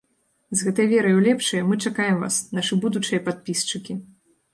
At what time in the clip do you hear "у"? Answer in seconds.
1.17-1.19